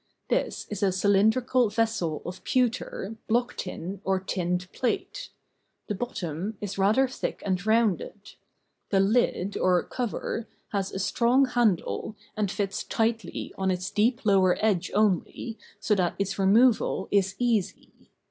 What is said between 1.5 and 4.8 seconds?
vessel of pewter, block tin, or tinned